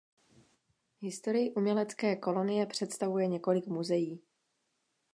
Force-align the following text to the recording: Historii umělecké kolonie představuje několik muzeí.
Historii 0.99 1.53
umělecké 1.53 2.15
kolonie 2.15 2.65
představuje 2.65 3.27
několik 3.27 3.67
muzeí. 3.67 4.21